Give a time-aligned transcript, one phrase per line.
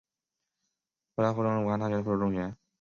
[1.15, 2.55] 武大附中是武汉大学的附属学校。